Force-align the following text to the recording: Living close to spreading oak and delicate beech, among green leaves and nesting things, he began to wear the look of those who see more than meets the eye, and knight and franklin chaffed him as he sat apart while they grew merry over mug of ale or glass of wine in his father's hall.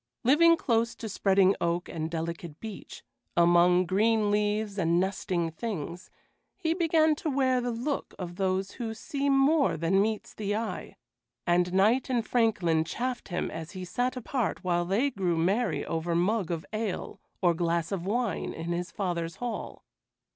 Living 0.23 0.57
close 0.57 0.95
to 0.95 1.07
spreading 1.07 1.55
oak 1.61 1.87
and 1.87 2.09
delicate 2.09 2.59
beech, 2.59 3.03
among 3.37 3.85
green 3.85 4.31
leaves 4.31 4.79
and 4.79 4.99
nesting 4.99 5.51
things, 5.51 6.09
he 6.55 6.73
began 6.73 7.13
to 7.13 7.29
wear 7.29 7.61
the 7.61 7.69
look 7.69 8.15
of 8.17 8.37
those 8.37 8.71
who 8.71 8.95
see 8.95 9.29
more 9.29 9.77
than 9.77 10.01
meets 10.01 10.33
the 10.33 10.55
eye, 10.55 10.95
and 11.45 11.71
knight 11.71 12.09
and 12.09 12.25
franklin 12.25 12.83
chaffed 12.83 13.27
him 13.27 13.51
as 13.51 13.73
he 13.73 13.85
sat 13.85 14.17
apart 14.17 14.63
while 14.63 14.85
they 14.85 15.11
grew 15.11 15.37
merry 15.37 15.85
over 15.85 16.15
mug 16.15 16.49
of 16.49 16.65
ale 16.73 17.21
or 17.39 17.53
glass 17.53 17.91
of 17.91 18.03
wine 18.03 18.53
in 18.53 18.71
his 18.71 18.89
father's 18.89 19.35
hall. 19.35 19.83